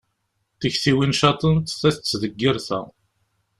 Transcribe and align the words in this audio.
Tiktiwin 0.59 1.15
caḍent, 1.19 1.75
ta 1.79 1.89
tettdeggir 1.95 2.57
ta. 2.67 2.79